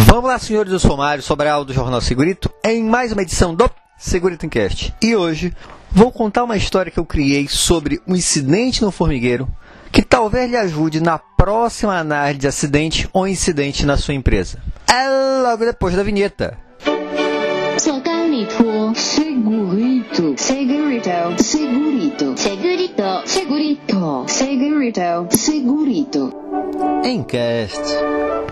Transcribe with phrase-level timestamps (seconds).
[0.00, 3.54] Vamos lá, senhores do Somário, sobre a aula do Jornal Segurito, em mais uma edição
[3.54, 4.94] do Segurito Encast.
[5.02, 5.52] E hoje
[5.90, 9.48] vou contar uma história que eu criei sobre um incidente no formigueiro
[9.90, 14.62] que talvez lhe ajude na próxima análise de acidente ou incidente na sua empresa.
[14.86, 16.56] É logo depois da vinheta.
[17.78, 26.32] Segurito, segurito, segurito, segurito, segurito, segurito, segurito, segurito.
[27.04, 28.47] Encast.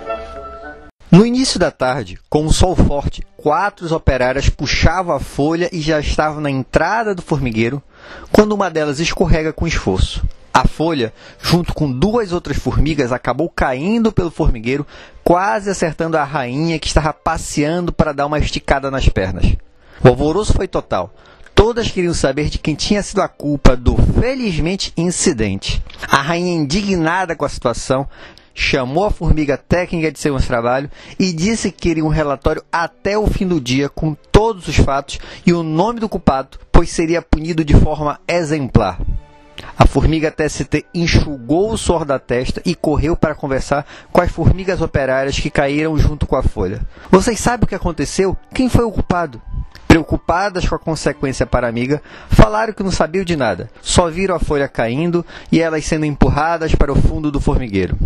[1.17, 5.99] No início da tarde, com o sol forte, quatro operárias puxavam a folha e já
[5.99, 7.83] estavam na entrada do formigueiro,
[8.31, 10.23] quando uma delas escorrega com esforço.
[10.53, 14.87] A folha, junto com duas outras formigas, acabou caindo pelo formigueiro,
[15.25, 19.57] quase acertando a rainha que estava passeando para dar uma esticada nas pernas.
[20.05, 21.15] O alvoroço foi total.
[21.55, 25.83] Todas queriam saber de quem tinha sido a culpa do felizmente incidente.
[26.07, 28.07] A rainha, indignada com a situação,
[28.57, 33.17] chamou a formiga técnica de segurança de trabalho e disse que queria um relatório até
[33.19, 37.21] o fim do dia com todos os fatos e o nome do culpado, pois seria
[37.21, 38.99] punido de forma exemplar.
[39.79, 44.81] A formiga TST enxugou o suor da testa e correu para conversar com as formigas
[44.81, 46.81] operárias que caíram junto com a folha.
[47.11, 48.37] Vocês sabem o que aconteceu?
[48.55, 49.41] Quem foi o culpado?
[49.87, 54.35] Preocupadas com a consequência para a amiga, falaram que não sabiam de nada, só viram
[54.35, 57.97] a folha caindo e elas sendo empurradas para o fundo do formigueiro.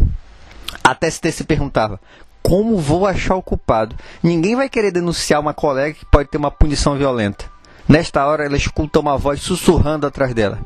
[0.83, 2.01] A TST se perguntava:
[2.43, 3.95] como vou achar o culpado?
[4.23, 7.45] Ninguém vai querer denunciar uma colega que pode ter uma punição violenta.
[7.89, 10.59] Nesta hora, ela escuta uma voz sussurrando atrás dela: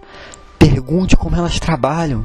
[0.58, 2.24] Pergunte como elas trabalham.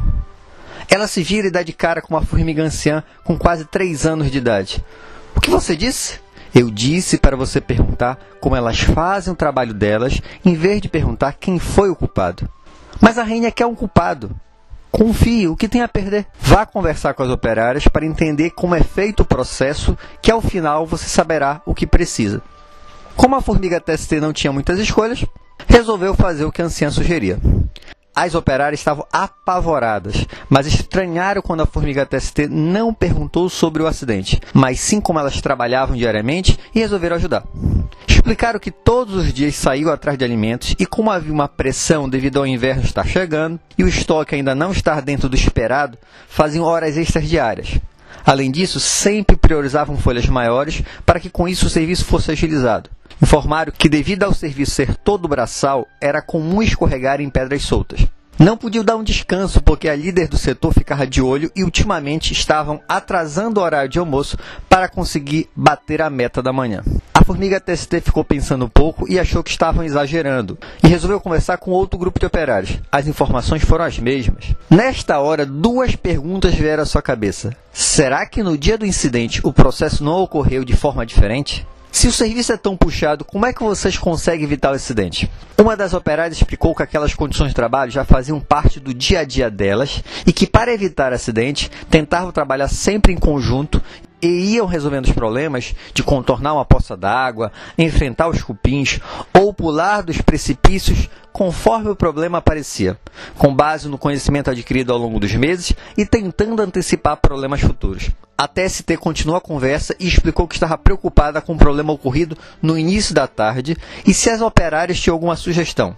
[0.88, 4.31] Ela se vira e dá de cara com uma formiga anciã com quase três anos
[4.31, 4.84] de idade.
[5.36, 6.20] O que você disse?
[6.53, 11.34] Eu disse para você perguntar como elas fazem o trabalho delas, em vez de perguntar
[11.34, 12.50] quem foi o culpado.
[13.00, 14.36] Mas a rainha quer um culpado.
[14.92, 16.26] Confie, o que tem a perder?
[16.40, 20.86] Vá conversar com as operárias para entender como é feito o processo, que ao final
[20.86, 22.42] você saberá o que precisa.
[23.16, 25.26] Como a formiga TST não tinha muitas escolhas,
[25.68, 27.40] resolveu fazer o que a anciã sugeria.
[28.22, 34.41] As operárias estavam apavoradas, mas estranharam quando a formiga TST não perguntou sobre o acidente,
[34.53, 37.46] mas sim como elas trabalhavam diariamente e resolveram ajudar.
[38.06, 42.40] Explicaram que todos os dias saíam atrás de alimentos e como havia uma pressão devido
[42.40, 45.97] ao inverno estar chegando e o estoque ainda não estar dentro do esperado,
[46.28, 47.80] faziam horas extras diárias.
[48.25, 52.90] Além disso, sempre priorizavam folhas maiores para que com isso o serviço fosse agilizado.
[53.22, 58.07] Informaram que, devido ao serviço ser todo braçal, era comum escorregar em pedras soltas.
[58.40, 62.31] Não podiam dar um descanso porque a líder do setor ficava de olho e ultimamente
[62.31, 64.38] estavam atrasando o horário de almoço
[64.69, 66.81] para conseguir bater a meta da manhã.
[67.29, 71.69] Formiga TST ficou pensando um pouco e achou que estavam exagerando e resolveu conversar com
[71.69, 72.79] outro grupo de operários.
[72.91, 74.56] As informações foram as mesmas.
[74.67, 77.56] Nesta hora, duas perguntas vieram à sua cabeça.
[77.72, 81.68] Será que no dia do incidente o processo não ocorreu de forma diferente?
[81.91, 85.29] Se o serviço é tão puxado, como é que vocês conseguem evitar o acidente?
[85.56, 89.23] Uma das operárias explicou que aquelas condições de trabalho já faziam parte do dia a
[89.23, 93.84] dia delas e que, para evitar acidente, tentavam trabalhar sempre em conjunto
[94.22, 99.00] e iam resolvendo os problemas de contornar uma poça d'água, enfrentar os cupins
[99.34, 102.97] ou pular dos precipícios conforme o problema aparecia,
[103.38, 108.09] com base no conhecimento adquirido ao longo dos meses e tentando antecipar problemas futuros.
[108.38, 112.78] A TST continuou a conversa e explicou que estava preocupada com o problema ocorrido no
[112.78, 113.75] início da tarde
[114.06, 115.96] e se as operárias tinham alguma sugestão.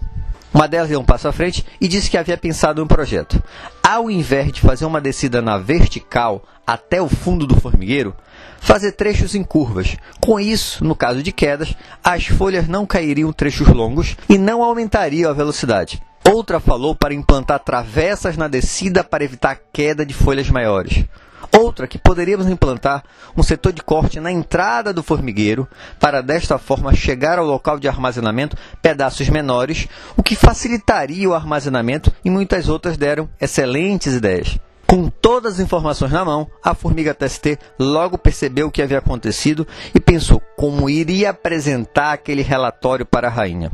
[0.52, 3.42] Uma delas deu um passo à frente e disse que havia pensado em um projeto.
[3.82, 8.14] Ao invés de fazer uma descida na vertical até o fundo do formigueiro,
[8.60, 9.96] fazer trechos em curvas.
[10.20, 11.74] Com isso, no caso de quedas,
[12.04, 16.02] as folhas não cairiam trechos longos e não aumentariam a velocidade.
[16.28, 21.04] Outra falou para implantar travessas na descida para evitar a queda de folhas maiores.
[21.50, 23.02] Outra que poderíamos implantar
[23.36, 27.88] um setor de corte na entrada do formigueiro para desta forma chegar ao local de
[27.88, 34.58] armazenamento pedaços menores, o que facilitaria o armazenamento e muitas outras deram excelentes ideias.
[34.86, 39.66] Com todas as informações na mão, a formiga TST logo percebeu o que havia acontecido
[39.94, 43.70] e pensou como iria apresentar aquele relatório para a rainha.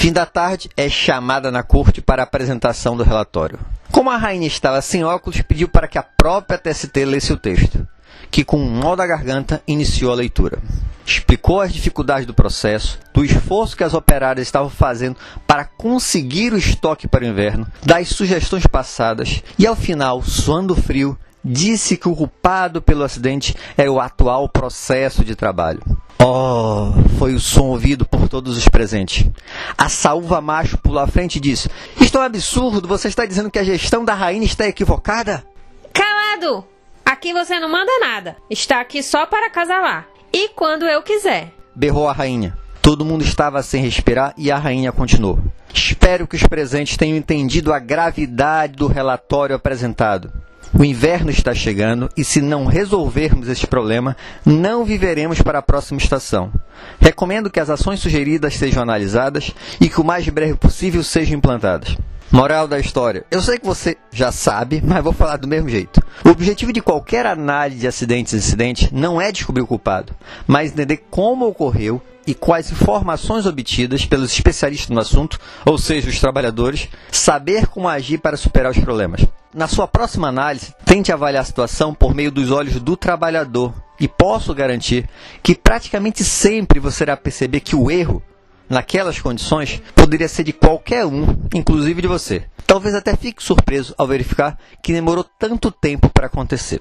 [0.00, 3.58] Fim da tarde, é chamada na corte para apresentação do relatório.
[3.92, 7.86] Como a rainha estava sem óculos, pediu para que a própria TST lesse o texto,
[8.30, 10.58] que com um nó da garganta iniciou a leitura.
[11.04, 16.58] Explicou as dificuldades do processo, do esforço que as operárias estavam fazendo para conseguir o
[16.58, 21.14] estoque para o inverno, das sugestões passadas e, ao final, suando frio,
[21.44, 25.80] disse que o culpado pelo acidente é o atual processo de trabalho.
[26.22, 29.26] Oh, foi o som ouvido por todos os presentes.
[29.76, 33.50] A saúva macho pulou à frente e disse: Isto é um absurdo, você está dizendo
[33.50, 35.44] que a gestão da rainha está equivocada?
[35.92, 36.64] Calado!
[37.04, 38.36] Aqui você não manda nada.
[38.48, 40.06] Está aqui só para acasalar.
[40.32, 41.52] E quando eu quiser.
[41.74, 42.56] Berrou a rainha.
[42.82, 45.38] Todo mundo estava sem respirar e a rainha continuou.
[45.72, 50.32] Espero que os presentes tenham entendido a gravidade do relatório apresentado.
[50.72, 55.98] O inverno está chegando e, se não resolvermos este problema, não viveremos para a próxima
[55.98, 56.52] estação.
[57.00, 61.96] Recomendo que as ações sugeridas sejam analisadas e que o mais breve possível sejam implantadas.
[62.30, 63.24] Moral da história.
[63.28, 66.00] Eu sei que você já sabe, mas vou falar do mesmo jeito.
[66.24, 70.14] O objetivo de qualquer análise de acidentes e incidentes não é descobrir o culpado,
[70.46, 75.36] mas entender como ocorreu e quais informações obtidas pelos especialistas no assunto,
[75.66, 79.26] ou seja, os trabalhadores, saber como agir para superar os problemas.
[79.52, 84.06] Na sua próxima análise, tente avaliar a situação por meio dos olhos do trabalhador e
[84.06, 85.08] posso garantir
[85.42, 88.22] que praticamente sempre você irá perceber que o erro
[88.70, 92.44] naquelas condições, poderia ser de qualquer um, inclusive de você.
[92.66, 96.78] Talvez até fique surpreso ao verificar que demorou tanto tempo para acontecer.